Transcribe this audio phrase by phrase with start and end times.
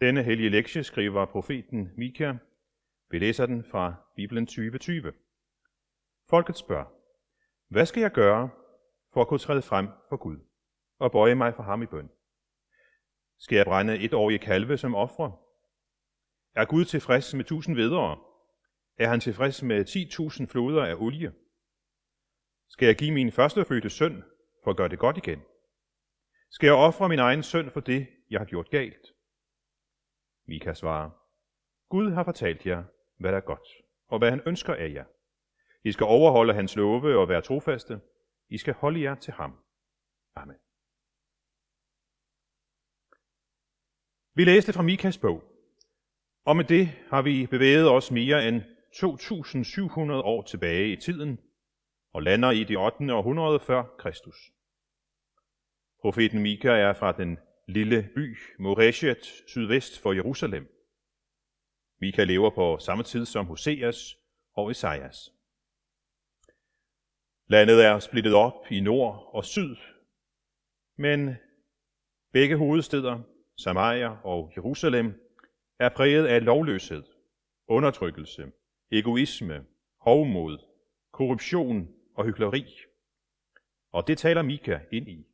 [0.00, 2.34] Denne hellige lektie skriver profeten Mika.
[3.10, 5.12] Vi læser den fra Bibelen 2020.
[6.30, 6.84] Folket spørger,
[7.68, 8.50] hvad skal jeg gøre
[9.12, 10.36] for at kunne træde frem for Gud
[10.98, 12.10] og bøje mig for ham i bøn?
[13.38, 15.36] Skal jeg brænde et år i kalve som ofre?
[16.54, 18.18] Er Gud tilfreds med tusind vedere?
[18.98, 19.84] Er han tilfreds med
[20.40, 21.32] 10.000 floder af olie?
[22.68, 24.24] Skal jeg give min førstefødte søn
[24.64, 25.42] for at gøre det godt igen?
[26.50, 29.13] Skal jeg ofre min egen søn for det, jeg har gjort galt?
[30.46, 31.10] Mika svarer,
[31.88, 32.84] Gud har fortalt jer,
[33.18, 33.68] hvad der er godt,
[34.08, 35.04] og hvad han ønsker af jer.
[35.84, 38.00] I skal overholde hans love og være trofaste.
[38.48, 39.58] I skal holde jer til ham.
[40.34, 40.56] Amen.
[44.34, 45.42] Vi læste fra Mikas bog,
[46.44, 48.62] og med det har vi bevæget os mere end
[48.94, 51.40] 2.700 år tilbage i tiden
[52.12, 53.14] og lander i det 8.
[53.14, 54.52] århundrede før Kristus.
[56.00, 60.68] Profeten Mika er fra den lille by Moreshet sydvest for Jerusalem.
[62.00, 64.16] Mika lever på samme tid som Hoseas
[64.52, 65.32] og Esajas.
[67.46, 69.76] Landet er splittet op i nord og syd,
[70.96, 71.36] men
[72.32, 73.20] begge hovedsteder,
[73.56, 75.20] Samaria og Jerusalem,
[75.78, 77.02] er præget af lovløshed,
[77.68, 78.52] undertrykkelse,
[78.92, 79.66] egoisme,
[80.00, 80.58] hovmod,
[81.12, 82.64] korruption og hykleri.
[83.92, 85.26] Og det taler Mika ind i.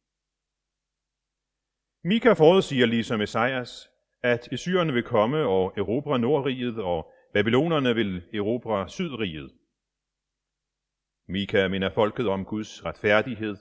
[2.04, 3.90] Mika forudsiger ligesom Esajas,
[4.22, 9.50] at Assyrerne vil komme og erobre Nordriget, og Babylonerne vil erobre Sydriget.
[11.28, 13.56] Mika minder folket om Guds retfærdighed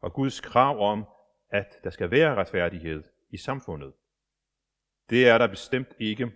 [0.00, 1.04] og Guds krav om,
[1.50, 3.92] at der skal være retfærdighed i samfundet.
[5.10, 6.32] Det er der bestemt ikke.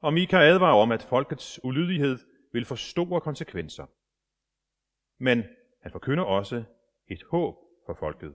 [0.00, 2.18] Og Mika advarer om, at folkets ulydighed
[2.52, 3.86] vil få store konsekvenser.
[5.22, 5.44] Men
[5.82, 6.64] han forkynder også
[7.08, 8.34] et håb for folket.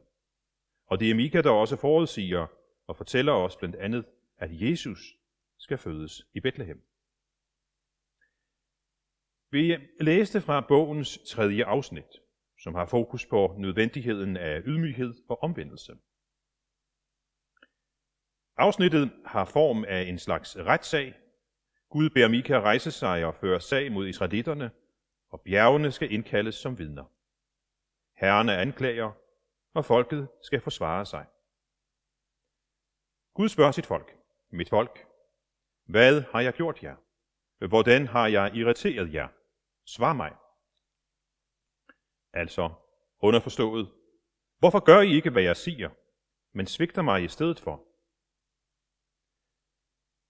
[0.85, 2.47] Og det er Mika, der også forudsiger
[2.87, 4.05] og fortæller os blandt andet,
[4.37, 5.17] at Jesus
[5.57, 6.83] skal fødes i Bethlehem.
[9.51, 12.21] Vi læste fra bogens tredje afsnit,
[12.59, 15.93] som har fokus på nødvendigheden af ydmyghed og omvendelse.
[18.57, 21.13] Afsnittet har form af en slags retssag.
[21.89, 24.71] Gud beder Mika rejse sig og føre sag mod israelitterne,
[25.29, 27.05] og bjergene skal indkaldes som vidner.
[28.15, 29.11] Herren er anklager,
[29.73, 31.25] og folket skal forsvare sig.
[33.33, 34.17] Gud spørger sit folk,
[34.51, 35.05] mit folk,
[35.85, 36.95] hvad har jeg gjort jer?
[37.67, 39.27] Hvordan har jeg irriteret jer?
[39.85, 40.35] Svar mig.
[42.33, 42.69] Altså,
[43.19, 43.91] underforstået,
[44.59, 45.89] hvorfor gør I ikke, hvad jeg siger,
[46.57, 47.75] men svigter mig i stedet for?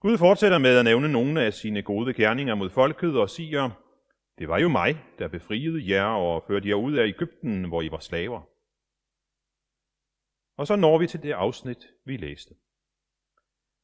[0.00, 3.70] Gud fortsætter med at nævne nogle af sine gode gerninger mod folket og siger,
[4.38, 7.90] det var jo mig, der befriede jer og førte jer ud af Ægypten, hvor I
[7.90, 8.53] var slaver.
[10.56, 12.54] Og så når vi til det afsnit, vi læste.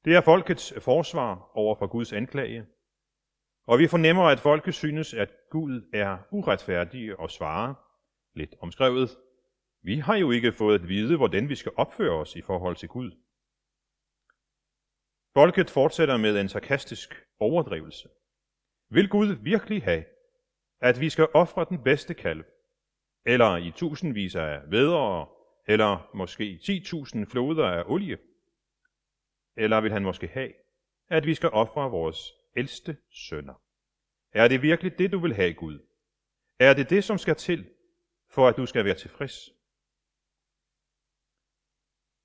[0.05, 2.67] Det er folkets forsvar over for Guds anklage,
[3.67, 7.75] og vi fornemmer, at folket synes, at Gud er uretfærdig og svarer,
[8.35, 9.11] lidt omskrevet,
[9.83, 12.89] vi har jo ikke fået at vide, hvordan vi skal opføre os i forhold til
[12.89, 13.11] Gud.
[15.35, 18.09] Folket fortsætter med en sarkastisk overdrivelse.
[18.91, 20.05] Vil Gud virkelig have,
[20.81, 22.45] at vi skal ofre den bedste kalv,
[23.27, 25.27] eller i tusindvis af vedere,
[25.73, 28.19] eller måske 10.000 floder af olie?
[29.57, 30.53] Eller vil han måske have,
[31.09, 33.63] at vi skal ofre vores ældste sønner?
[34.33, 35.79] Er det virkelig det, du vil have, Gud?
[36.59, 37.71] Er det det, som skal til,
[38.29, 39.51] for at du skal være tilfreds?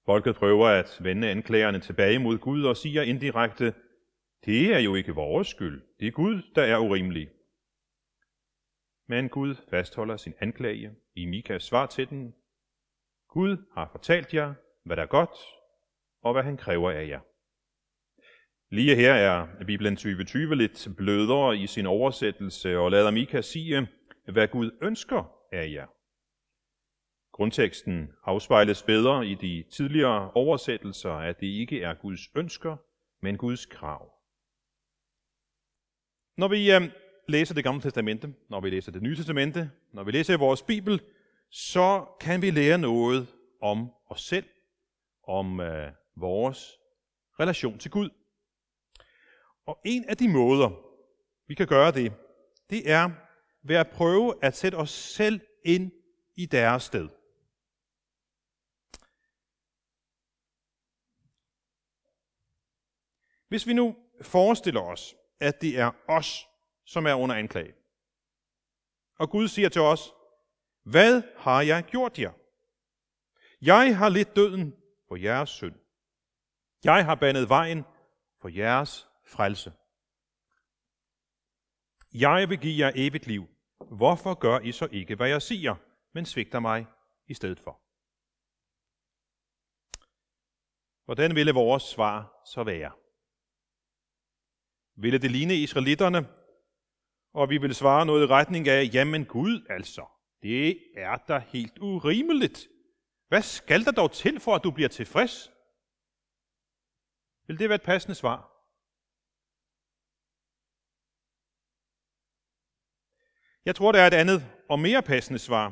[0.05, 3.73] Folket prøver at vende anklagerne tilbage mod Gud og siger indirekte,
[4.45, 5.81] det er jo ikke vores skyld.
[5.99, 7.29] Det er Gud, der er urimelig.
[9.07, 12.35] Men Gud fastholder sin anklage i Mikas svar til den.
[13.35, 14.53] Gud har fortalt jer,
[14.85, 15.37] hvad der er godt,
[16.21, 17.19] og hvad han kræver af jer.
[18.75, 23.87] Lige her er Bibelen 2020 lidt blødere i sin oversættelse og lader Mika sige,
[24.33, 25.87] hvad Gud ønsker af jer.
[27.31, 32.77] Grundteksten afspejles bedre i de tidligere oversættelser, at det ikke er Guds ønsker,
[33.21, 34.11] men Guds krav.
[36.37, 36.81] Når vi øh,
[37.27, 41.01] læser det gamle testamente, når vi læser det nye testamente, når vi læser vores bibel,
[41.49, 44.49] så kan vi lære noget om os selv,
[45.27, 46.77] om øh, vores
[47.39, 48.09] relation til Gud.
[49.65, 50.69] Og en af de måder,
[51.47, 52.13] vi kan gøre det,
[52.69, 53.09] det er
[53.63, 55.91] ved at prøve at sætte os selv ind
[56.35, 57.09] i deres sted.
[63.47, 66.47] Hvis vi nu forestiller os, at det er os,
[66.85, 67.73] som er under anklage,
[69.19, 70.13] og Gud siger til os,
[70.85, 72.31] hvad har jeg gjort jer?
[73.61, 74.75] Jeg har lidt døden
[75.07, 75.75] for jeres synd.
[76.83, 77.83] Jeg har bandet vejen
[78.41, 79.73] for jeres frelse.
[82.13, 83.47] Jeg vil give jer evigt liv.
[83.91, 85.75] Hvorfor gør I så ikke, hvad jeg siger,
[86.13, 86.85] men svigter mig
[87.27, 87.81] i stedet for?
[91.05, 92.91] Hvordan ville vores svar så være?
[94.95, 96.27] Ville det ligne israelitterne,
[97.33, 100.05] og vi vil svare noget i retning af, jamen Gud altså,
[100.45, 102.67] det er da helt urimeligt.
[103.27, 105.51] Hvad skal der dog til for, at du bliver tilfreds?
[107.47, 108.37] Vil det være et passende svar?
[113.65, 114.39] Jeg tror, der er et andet
[114.69, 115.65] og mere passende svar,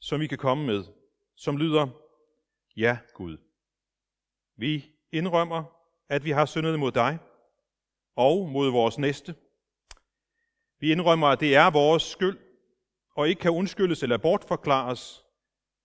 [0.00, 0.84] som vi kan komme med,
[1.36, 1.88] som lyder,
[2.76, 3.38] ja Gud.
[4.56, 5.64] Vi indrømmer,
[6.08, 7.18] at vi har syndet mod dig
[8.16, 9.34] og mod vores næste.
[10.78, 12.49] Vi indrømmer, at det er vores skyld,
[13.14, 15.24] og ikke kan undskyldes eller bortforklares.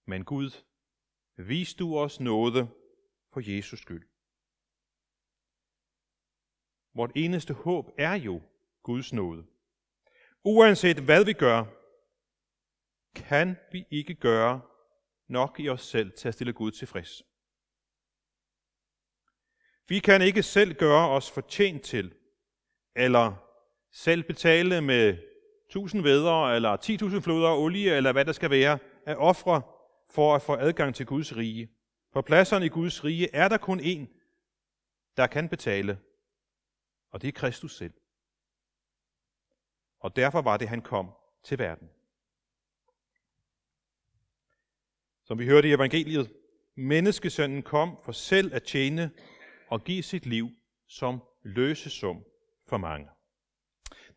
[0.07, 0.63] Men Gud,
[1.37, 2.69] vis du os noget
[3.33, 4.07] for Jesus skyld.
[6.93, 8.41] Vort eneste håb er jo
[8.83, 9.45] Guds nåde.
[10.43, 11.65] Uanset hvad vi gør,
[13.15, 14.61] kan vi ikke gøre
[15.27, 17.23] nok i os selv til at stille Gud tilfreds.
[19.87, 22.15] Vi kan ikke selv gøre os fortjent til,
[22.95, 23.33] eller
[23.91, 25.34] selv betale med
[25.69, 29.61] tusind vædder, eller 10.000 floder af olie, eller hvad der skal være, af ofre
[30.09, 31.69] for at få adgang til Guds rige.
[32.13, 34.07] På pladserne i Guds rige er der kun én,
[35.17, 35.99] der kan betale,
[37.11, 37.93] og det er Kristus selv.
[39.99, 41.11] Og derfor var det, han kom
[41.43, 41.89] til verden.
[45.23, 46.33] Som vi hørte i evangeliet,
[46.75, 49.11] menneskesønnen kom for selv at tjene
[49.67, 50.49] og give sit liv
[50.87, 52.23] som løsesum
[52.67, 53.09] for mange.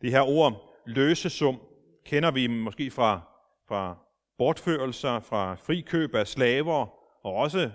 [0.01, 1.61] Det her ord løsesum
[2.05, 3.21] kender vi måske fra,
[3.67, 3.97] fra
[4.37, 6.87] bortførelser, fra frikøb af slaver
[7.25, 7.71] og også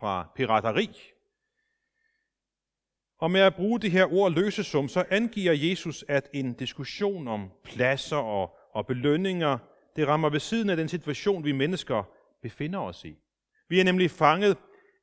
[0.00, 0.90] fra pirateri.
[3.18, 7.50] Og med at bruge det her ord løsesum, så angiver Jesus, at en diskussion om
[7.64, 9.58] pladser og, og belønninger,
[9.96, 12.02] det rammer ved siden af den situation, vi mennesker
[12.42, 13.16] befinder os i.
[13.68, 14.56] Vi er nemlig fanget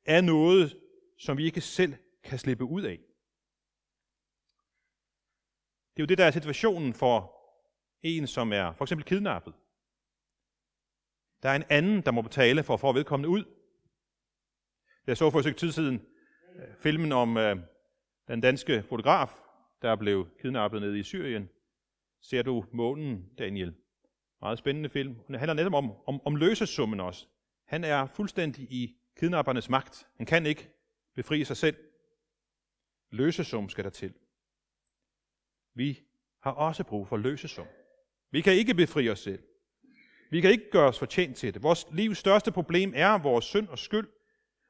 [0.06, 0.76] af noget,
[1.18, 1.94] som vi ikke selv
[2.24, 2.98] kan slippe ud af.
[6.00, 7.32] Det er jo det, der er situationen for
[8.02, 9.54] en, som er for eksempel kidnappet.
[11.42, 13.44] Der er en anden, der må betale for at få vedkommende ud.
[15.06, 16.06] Jeg så for et tid siden
[16.56, 17.56] øh, filmen om øh,
[18.28, 19.30] den danske fotograf,
[19.82, 21.48] der blev kidnappet nede i Syrien.
[22.22, 23.74] Ser du månen, Daniel?
[24.40, 25.14] Meget spændende film.
[25.26, 27.26] Den handler netop om, om, om løsesummen også.
[27.66, 30.06] Han er fuldstændig i kidnappernes magt.
[30.16, 30.70] Han kan ikke
[31.14, 31.76] befri sig selv.
[33.10, 34.14] Løsesum skal der til.
[35.74, 35.98] Vi
[36.42, 37.66] har også brug for løsesum.
[38.30, 39.42] Vi kan ikke befri os selv.
[40.30, 41.62] Vi kan ikke gøre os fortjent til det.
[41.62, 44.08] Vores livs største problem er vores synd og skyld,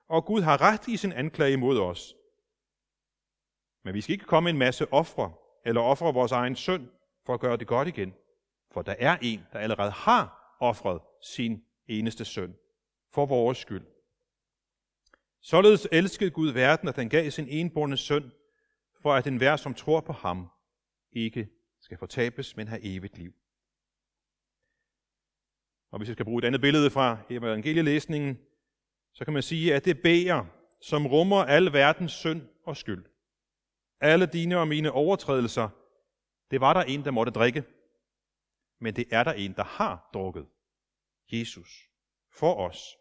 [0.09, 2.15] og Gud har ret i sin anklage imod os.
[3.85, 5.33] Men vi skal ikke komme en masse ofre,
[5.67, 6.89] eller ofre vores egen synd,
[7.27, 8.15] for at gøre det godt igen.
[8.73, 12.55] For der er en, der allerede har ofret sin eneste søn,
[13.13, 13.87] for vores skyld.
[15.43, 18.33] Således elskede Gud verden, at han gav sin enborne søn,
[19.03, 20.51] for at enhver, som tror på ham,
[21.13, 21.49] ikke
[21.81, 23.33] skal fortabes, men have evigt liv.
[25.91, 28.39] Og hvis jeg skal bruge et andet billede fra evangelielæsningen,
[29.13, 30.47] så kan man sige, at det bæger,
[30.81, 33.05] som rummer al verdens synd og skyld.
[34.01, 35.69] Alle dine og mine overtrædelser,
[36.51, 37.65] det var der en, der måtte drikke.
[38.81, 40.47] Men det er der en, der har drukket.
[41.33, 41.89] Jesus.
[42.33, 42.97] For os.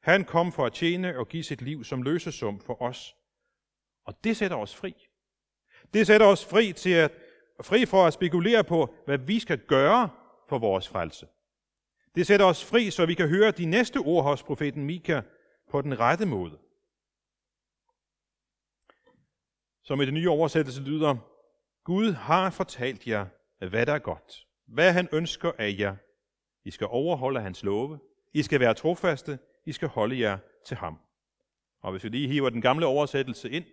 [0.00, 3.16] Han kom for at tjene og give sit liv som løsesum for os.
[4.04, 5.05] Og det sætter os fri.
[5.94, 7.12] Det sætter os fri til at
[7.62, 10.10] fri for at spekulere på, hvad vi skal gøre
[10.48, 11.26] for vores frelse.
[12.14, 15.20] Det sætter os fri, så vi kan høre de næste ord hos profeten Mika
[15.70, 16.58] på den rette måde.
[19.82, 21.16] Som i den nye oversættelse lyder,
[21.84, 23.26] Gud har fortalt jer,
[23.68, 25.96] hvad der er godt, hvad han ønsker af jer.
[26.64, 27.98] I skal overholde hans love,
[28.34, 30.98] I skal være trofaste, I skal holde jer til ham.
[31.82, 33.64] Og hvis vi lige hiver den gamle oversættelse ind,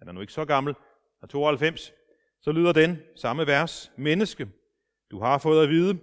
[0.00, 0.74] den er nu ikke så gammel,
[1.22, 1.92] og 92,
[2.40, 4.48] så lyder den samme vers, Menneske,
[5.10, 5.98] du har fået at vide,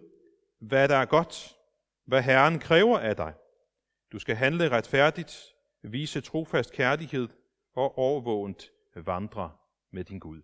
[0.59, 1.55] hvad der er godt,
[2.05, 3.33] hvad Herren kræver af dig.
[4.11, 7.27] Du skal handle retfærdigt, vise trofast kærlighed
[7.73, 9.51] og overvågent vandre
[9.91, 10.41] med din Gud.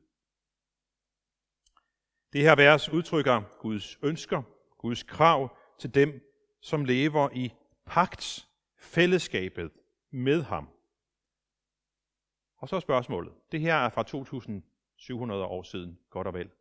[2.34, 4.42] Det her vers udtrykker Guds ønsker,
[4.78, 6.22] Guds krav til dem,
[6.62, 7.54] som lever i
[7.86, 9.72] pagts fællesskabet
[10.12, 10.70] med ham.
[12.64, 13.34] Og så er spørgsmålet.
[13.52, 16.52] Det her er fra 2700 år siden, godt og vel.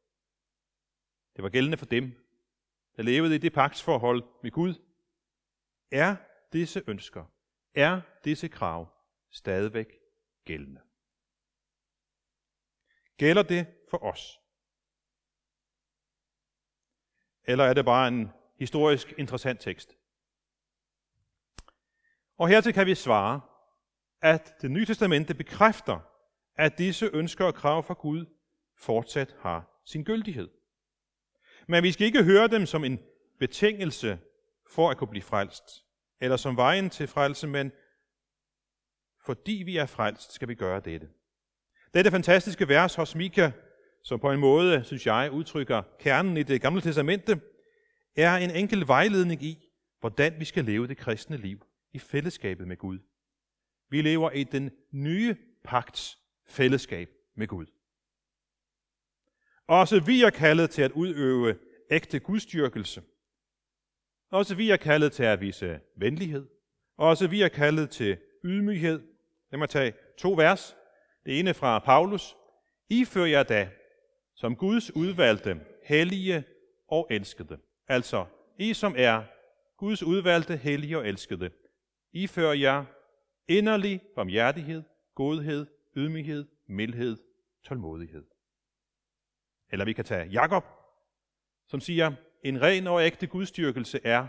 [1.37, 2.13] Det var gældende for dem,
[2.97, 4.75] der levede i det pagtsforhold med Gud.
[5.91, 6.17] Er
[6.53, 7.25] disse ønsker,
[7.75, 8.89] er disse krav
[9.31, 9.99] stadigvæk
[10.45, 10.81] gældende?
[13.17, 14.41] Gælder det for os?
[17.45, 19.97] Eller er det bare en historisk interessant tekst?
[22.39, 23.52] Og hertil kan vi svare,
[24.23, 25.99] at det nye testamente bekræfter,
[26.57, 28.27] at disse ønsker og krav fra Gud
[28.79, 30.49] fortsat har sin gyldighed.
[31.69, 33.01] Men vi skal ikke høre dem som en
[33.39, 34.19] betingelse
[34.71, 35.65] for at kunne blive frelst,
[36.21, 37.73] eller som vejen til frelse, men
[39.25, 41.09] fordi vi er frelst, skal vi gøre dette.
[41.95, 43.51] Dette fantastiske vers hos Mika,
[44.05, 47.41] som på en måde, synes jeg, udtrykker kernen i det gamle testamente,
[48.17, 49.69] er en enkel vejledning i,
[50.01, 52.99] hvordan vi skal leve det kristne liv i fællesskabet med Gud.
[53.93, 57.67] Vi lever i den nye pagts fællesskab med Gud.
[59.67, 61.59] Også vi er kaldet til at udøve
[61.91, 63.03] ægte gudstyrkelse.
[64.31, 66.47] Også vi er kaldet til at vise venlighed.
[66.97, 69.03] Også vi er kaldet til ydmyghed.
[69.51, 70.77] Lad mig tage to vers.
[71.25, 72.37] Det ene fra Paulus.
[72.89, 73.71] I fører jer da,
[74.35, 76.45] som Guds udvalgte, hellige
[76.89, 77.59] og elskede.
[77.89, 78.27] Altså,
[78.59, 79.23] I som er
[79.77, 81.51] Guds udvalgte, hellige og elskede.
[82.13, 82.85] I fører jer
[83.49, 84.83] inderlig barmhjertighed,
[85.15, 87.17] godhed, ydmyghed, mildhed,
[87.63, 88.25] tålmodighed.
[89.71, 90.65] Eller vi kan tage Jakob,
[91.67, 92.13] som siger,
[92.45, 94.27] en ren og ægte gudstyrkelse er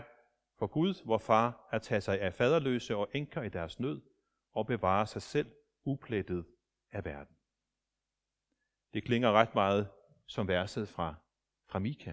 [0.58, 4.02] for Gud, hvor far, at tage sig af faderløse og enker i deres nød
[4.52, 5.50] og bevare sig selv
[5.84, 6.46] uplettet
[6.92, 7.36] af verden.
[8.94, 9.88] Det klinger ret meget
[10.26, 11.14] som verset fra,
[11.68, 12.12] fra Mika.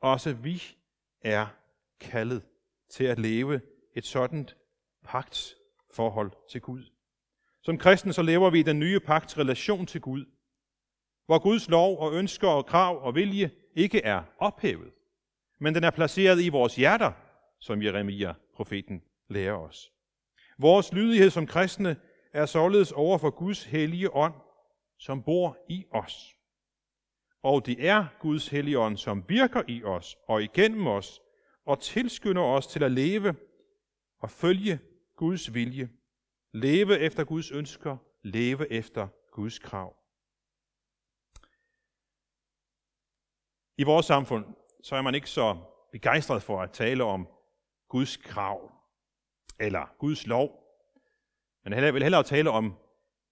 [0.00, 0.62] Også vi
[1.20, 1.46] er
[2.00, 2.46] kaldet
[2.90, 3.60] til at leve
[3.94, 4.48] et sådan
[5.04, 5.54] pagts
[5.96, 6.82] forhold til Gud.
[7.62, 10.24] Som kristne så lever vi i den nye pagts relation til Gud,
[11.26, 14.92] hvor Guds lov og ønsker og krav og vilje ikke er ophævet,
[15.58, 17.12] men den er placeret i vores hjerter,
[17.60, 19.92] som Jeremia, profeten, lærer os.
[20.58, 21.96] Vores lydighed som kristne
[22.32, 24.34] er således over for Guds hellige ånd,
[24.98, 26.34] som bor i os.
[27.42, 31.20] Og det er Guds hellige ånd, som virker i os og igennem os,
[31.66, 33.34] og tilskynder os til at leve
[34.18, 34.78] og følge
[35.16, 35.90] Guds vilje,
[36.52, 39.96] leve efter Guds ønsker, leve efter Guds krav.
[43.78, 45.56] I vores samfund, så er man ikke så
[45.92, 47.28] begejstret for at tale om
[47.88, 48.72] Guds krav
[49.60, 50.62] eller Guds lov.
[51.64, 52.74] men Man vil hellere tale om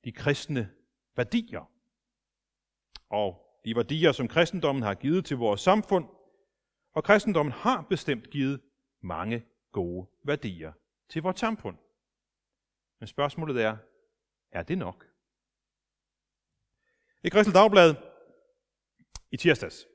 [0.05, 0.71] de kristne
[1.17, 1.71] værdier.
[3.09, 6.09] Og de værdier, som kristendommen har givet til vores samfund.
[6.95, 8.61] Og kristendommen har bestemt givet
[9.03, 10.73] mange gode værdier
[11.15, 11.77] til vores samfund.
[13.01, 13.77] Men spørgsmålet er,
[14.53, 15.07] er det nok?
[17.25, 17.95] I Kristel Dagblad
[19.31, 19.87] i tirsdags,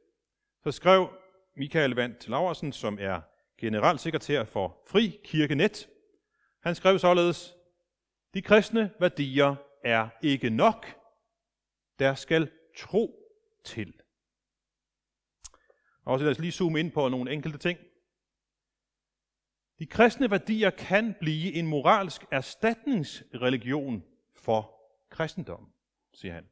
[0.64, 1.10] så skrev
[1.56, 3.22] Michael Vandt Laversen, som er
[3.58, 5.90] generalsekretær for Fri Kirkenet,
[6.64, 7.56] han skrev således,
[8.34, 10.86] de kristne værdier er ikke nok.
[12.00, 13.34] Der skal tro
[13.64, 14.02] til.
[16.06, 17.80] Og så lad os lige zoome ind på nogle enkelte ting.
[19.80, 24.04] De kristne værdier kan blive en moralsk erstatningsreligion
[24.36, 24.76] for
[25.10, 25.72] kristendom,
[26.14, 26.46] siger han.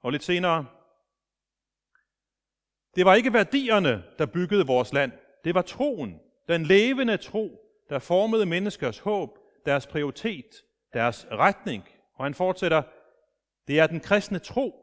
[0.00, 0.66] Og lidt senere,
[2.96, 5.12] det var ikke værdierne, der byggede vores land.
[5.44, 11.88] Det var troen, den levende tro, der formede menneskers håb, deres prioritet, deres retning.
[12.14, 12.82] Og han fortsætter,
[13.68, 14.74] det er den kristne tro,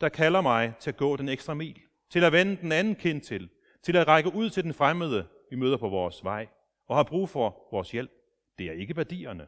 [0.00, 1.80] der kalder mig til at gå den ekstra mil,
[2.10, 3.50] til at vende den anden kind til,
[3.82, 6.48] til at række ud til den fremmede, vi møder på vores vej,
[6.86, 8.10] og har brug for vores hjælp.
[8.58, 9.46] Det er ikke værdierne.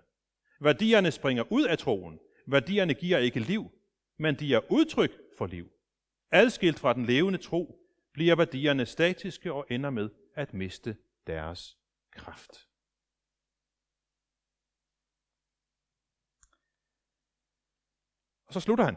[0.61, 2.21] Værdierne springer ud af troen.
[2.47, 3.71] Værdierne giver ikke liv,
[4.17, 5.71] men de er udtryk for liv.
[6.31, 7.79] Adskilt fra den levende tro,
[8.13, 11.79] bliver værdierne statiske og ender med at miste deres
[12.11, 12.69] kraft.
[18.47, 18.97] Og så slutter han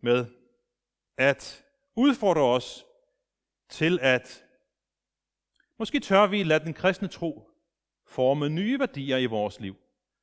[0.00, 0.26] med
[1.16, 1.64] at
[1.96, 2.86] udfordre os
[3.68, 4.44] til at
[5.78, 7.50] måske tør vi lade den kristne tro
[8.06, 9.76] forme nye værdier i vores liv,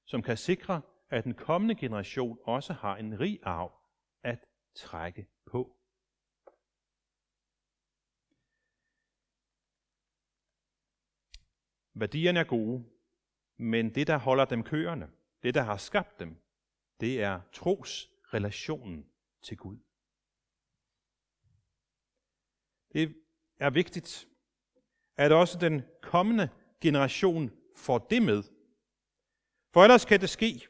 [0.06, 3.72] som kan sikre, at den kommende generation også har en rig arv
[4.24, 4.46] at
[4.76, 5.78] trække på.
[11.94, 12.86] Værdierne er gode,
[13.58, 15.12] men det, der holder dem kørende,
[15.44, 16.42] det, der har skabt dem,
[17.00, 19.10] det er trosrelationen
[19.42, 19.78] til Gud.
[22.94, 23.16] Det
[23.60, 24.28] er vigtigt,
[25.18, 26.50] at også den kommende
[26.82, 28.44] generation får det med.
[29.74, 30.68] For ellers kan det ske,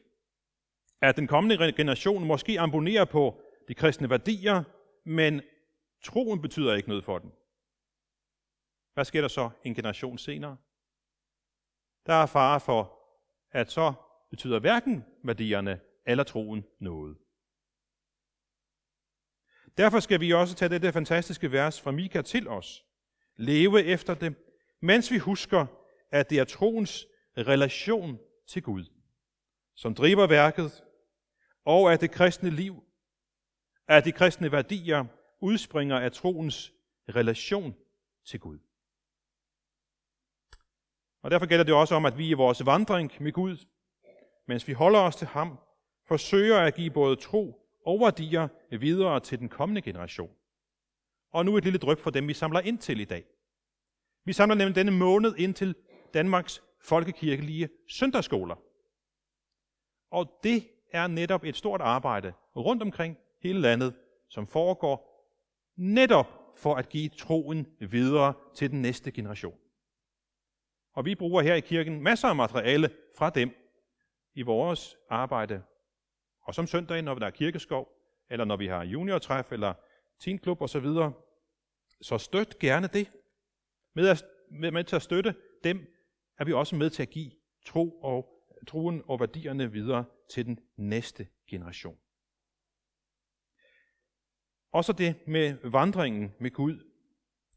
[1.02, 4.64] at den kommende generation måske abonnerer på de kristne værdier,
[5.06, 5.42] men
[6.04, 7.32] troen betyder ikke noget for den.
[8.94, 10.58] Hvad sker der så en generation senere?
[12.06, 13.00] Der er fare for,
[13.52, 13.94] at så
[14.30, 17.18] betyder hverken værdierne eller troen noget.
[19.78, 22.86] Derfor skal vi også tage dette fantastiske vers fra Mika til os.
[23.38, 24.36] Leve efter det,
[24.82, 25.66] mens vi husker,
[26.12, 28.86] at det er troens relation til Gud,
[29.76, 30.84] som driver værket,
[31.66, 32.84] og at det kristne liv,
[33.88, 35.06] at de kristne værdier
[35.42, 36.74] udspringer af troens
[37.10, 37.76] relation
[38.26, 38.60] til Gud.
[41.22, 43.66] Og derfor gælder det også om, at vi i vores vandring med Gud,
[44.48, 45.60] mens vi holder os til ham,
[46.08, 48.48] forsøger at give både tro og værdier
[48.80, 50.36] videre til den kommende generation.
[51.32, 53.26] Og nu et lille drøb for dem, vi samler ind til i dag.
[54.26, 55.76] Vi samler nemlig denne måned ind til
[56.14, 58.56] Danmarks folkekirkelige søndagsskoler.
[60.12, 63.96] Og det er netop et stort arbejde rundt omkring hele landet,
[64.30, 65.16] som foregår
[65.76, 69.58] netop for at give troen videre til den næste generation.
[70.94, 73.50] Og vi bruger her i kirken masser af materiale fra dem
[74.34, 75.64] i vores arbejde.
[76.42, 77.90] Og som søndag, når der er kirkeskov,
[78.30, 79.74] eller når vi har juniortræf, eller
[80.20, 81.14] teenklub og så videre.
[82.02, 83.12] Så støt gerne det.
[83.94, 85.94] Med, at, med, med til at støtte dem,
[86.38, 87.32] er vi også med til at give
[87.66, 88.36] tro og
[88.68, 91.98] troen og værdierne videre til den næste generation.
[94.72, 96.80] Også det med vandringen med Gud.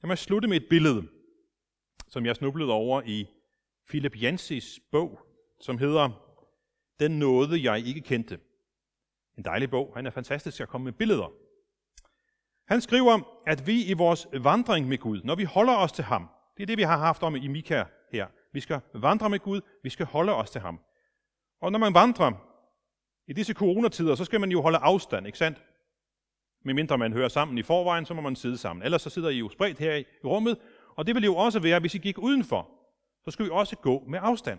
[0.02, 1.08] Jeg må slutte med et billede,
[2.08, 3.26] som jeg snublede over i
[3.88, 5.20] Philip Jansis bog,
[5.60, 6.24] som hedder
[7.00, 8.40] Den nåde, jeg ikke kendte.
[9.38, 9.92] En dejlig bog.
[9.96, 11.32] Han er fantastisk at komme med billeder.
[12.68, 16.28] Han skriver, at vi i vores vandring med Gud, når vi holder os til ham,
[16.56, 18.26] det er det, vi har haft om i Mika her.
[18.52, 20.80] Vi skal vandre med Gud, vi skal holde os til ham.
[21.60, 22.32] Og når man vandrer
[23.28, 25.64] i disse coronatider, så skal man jo holde afstand, ikke sandt?
[26.64, 28.82] Medmindre man hører sammen i forvejen, så må man sidde sammen.
[28.82, 30.58] Ellers så sidder I jo spredt her i rummet,
[30.96, 32.70] og det vil jo også være, hvis I gik udenfor.
[33.24, 34.58] Så skal vi også gå med afstand.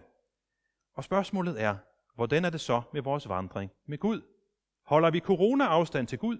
[0.95, 1.75] Og spørgsmålet er,
[2.15, 4.21] hvordan er det så med vores vandring med Gud?
[4.85, 6.37] Holder vi corona-afstand til Gud?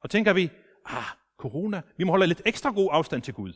[0.00, 0.50] Og tænker vi,
[0.84, 1.04] ah,
[1.36, 3.52] corona, vi må holde lidt ekstra god afstand til Gud.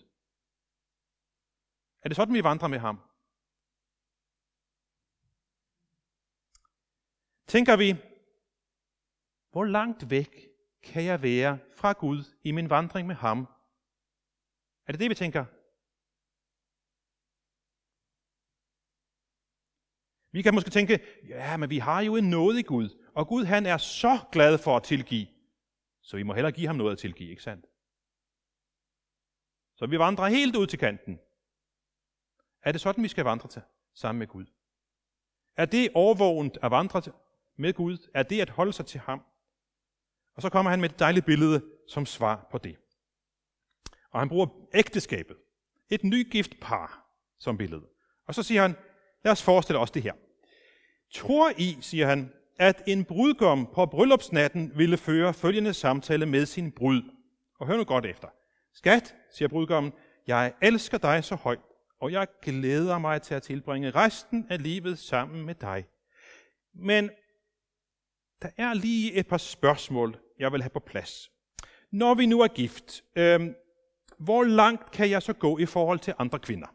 [2.03, 3.01] Er det sådan, vi vandrer med ham?
[7.47, 7.97] Tænker vi,
[9.51, 10.49] hvor langt væk
[10.83, 13.49] kan jeg være fra Gud i min vandring med ham?
[14.87, 15.45] Er det det, vi tænker?
[20.33, 23.45] Vi kan måske tænke, ja, men vi har jo en nåde i Gud, og Gud
[23.45, 25.27] han er så glad for at tilgive,
[26.03, 27.67] så vi må hellere give ham noget at tilgive, ikke sandt?
[29.77, 31.21] Så vi vandrer helt ud til kanten.
[32.63, 33.63] Er det sådan, vi skal vandre til
[33.95, 34.47] sammen med Gud?
[35.57, 37.13] Er det overvågent at vandre til,
[37.57, 38.11] med Gud?
[38.15, 39.23] Er det at holde sig til ham?
[40.35, 42.79] Og så kommer han med et dejligt billede som svar på det.
[44.11, 45.37] Og han bruger ægteskabet,
[45.91, 47.07] et nygift par,
[47.39, 47.89] som billede.
[48.27, 48.77] Og så siger han,
[49.25, 50.15] lad os forestille os det her.
[51.13, 56.73] Tror I, siger han, at en brudgom på bryllupsnatten ville føre følgende samtale med sin
[56.73, 57.03] brud?
[57.61, 58.29] Og hør nu godt efter.
[58.75, 59.93] Skat, siger brudgommen,
[60.27, 61.61] jeg elsker dig så højt,
[62.01, 65.87] og jeg glæder mig til at tilbringe resten af livet sammen med dig.
[66.75, 67.11] Men
[68.43, 71.31] der er lige et par spørgsmål, jeg vil have på plads.
[71.91, 73.41] Når vi nu er gift, øh,
[74.19, 76.67] hvor langt kan jeg så gå i forhold til andre kvinder?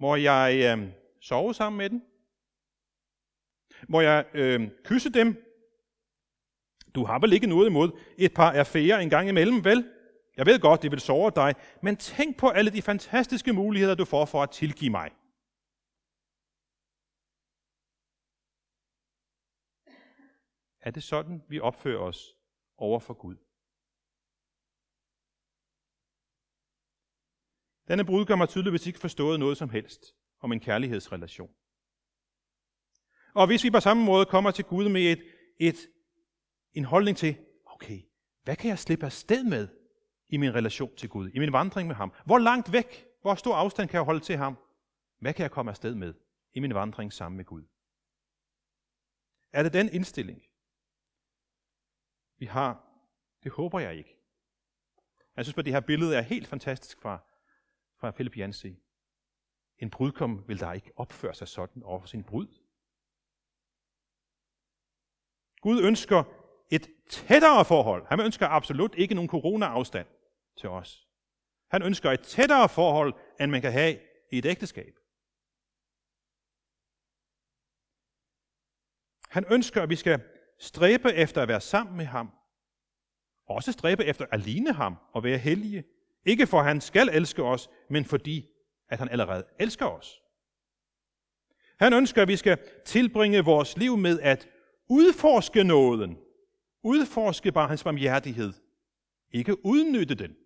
[0.00, 0.88] Må jeg øh,
[1.20, 2.02] sove sammen med den?
[3.88, 5.46] Må jeg øh, kysse dem?
[6.94, 9.90] Du har vel ikke noget imod et par affærer en gang imellem, vel?
[10.36, 14.04] Jeg ved godt, det vil såre dig, men tænk på alle de fantastiske muligheder, du
[14.04, 15.10] får for at tilgive mig.
[20.80, 22.36] Er det sådan, vi opfører os
[22.76, 23.36] over for Gud?
[27.88, 31.54] Denne brudgom har tydeligvis ikke forstået noget som helst om en kærlighedsrelation.
[33.34, 35.22] Og hvis vi på samme måde kommer til Gud med et,
[35.58, 35.88] et,
[36.74, 38.00] en holdning til, okay,
[38.44, 39.68] hvad kan jeg slippe af sted med
[40.28, 42.12] i min relation til Gud, i min vandring med ham?
[42.26, 44.58] Hvor langt væk, hvor stor afstand kan jeg holde til ham?
[45.20, 46.14] Hvad kan jeg komme af sted med
[46.54, 47.64] i min vandring sammen med Gud?
[49.52, 50.42] Er det den indstilling,
[52.38, 52.86] vi har?
[53.42, 54.16] Det håber jeg ikke.
[55.36, 57.18] Jeg synes, at det her billede er helt fantastisk fra,
[58.00, 58.76] fra Philip Jansi.
[59.78, 62.59] En brudkom vil der ikke opføre sig sådan over for sin brud.
[65.60, 66.24] Gud ønsker
[66.70, 68.06] et tættere forhold.
[68.06, 70.06] Han ønsker absolut ikke nogen corona-afstand
[70.58, 71.06] til os.
[71.70, 73.98] Han ønsker et tættere forhold, end man kan have
[74.32, 74.94] i et ægteskab.
[79.28, 80.22] Han ønsker, at vi skal
[80.58, 82.30] stræbe efter at være sammen med ham.
[83.46, 85.84] Også stræbe efter at ligne ham og være hellige.
[86.24, 88.50] Ikke for at han skal elske os, men fordi
[88.88, 90.22] at han allerede elsker os.
[91.78, 94.48] Han ønsker, at vi skal tilbringe vores liv med at
[94.90, 96.18] udforske nåden.
[96.82, 98.52] Udforske bare hans barmhjertighed.
[99.30, 100.36] Ikke udnytte den.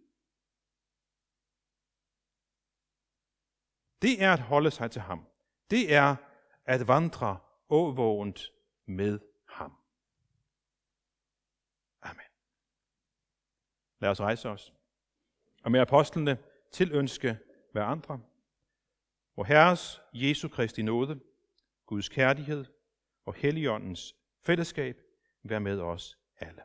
[4.03, 5.27] Det er at holde sig til ham.
[5.71, 6.17] Det er
[6.65, 8.53] at vandre åvågent
[8.87, 9.73] med ham.
[12.03, 12.31] Amen.
[14.01, 14.75] Lad os rejse os.
[15.63, 16.39] Og med apostlene
[16.73, 17.39] tilønske
[17.73, 18.21] hver andre.
[19.35, 21.21] Hvor Herres Jesu Kristi nåde,
[21.87, 22.65] Guds kærlighed
[23.25, 24.97] og Helligåndens fællesskab
[25.43, 26.63] være med os alle.